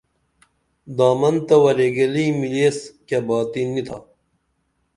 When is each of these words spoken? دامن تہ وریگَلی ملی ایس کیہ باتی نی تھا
دامن 0.97 1.35
تہ 1.47 1.55
وریگَلی 1.63 2.25
ملی 2.39 2.61
ایس 2.63 2.79
کیہ 3.07 3.19
باتی 3.27 3.61
نی 3.71 3.81
تھا 3.87 3.97